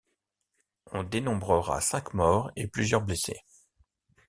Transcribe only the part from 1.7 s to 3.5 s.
cinq morts et plusieurs blessés.